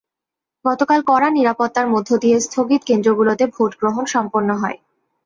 গতকাল 0.65 0.99
কড়া 1.07 1.29
নিরাপত্তার 1.31 1.87
মধ্য 1.93 2.09
দিয়ে 2.23 2.37
স্থগিত 2.41 2.81
কেন্দ্রগুলোতে 2.89 3.45
ভোট 3.53 3.71
গ্রহণ 3.79 4.03
সম্পন্ন 4.13 4.49
হয়। 4.61 4.77